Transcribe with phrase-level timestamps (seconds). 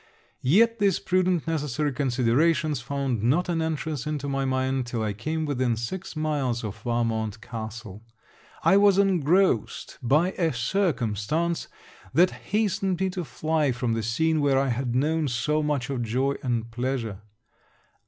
[0.41, 5.45] Yet these prudent necessary considerations found not an entrance into my mind till I came
[5.45, 8.01] within six miles of Valmont castle.
[8.63, 11.67] I was engrossed by a circumstance
[12.15, 16.01] that hastened me to fly from the scene where I had known so much of
[16.01, 17.21] joy and pleasure.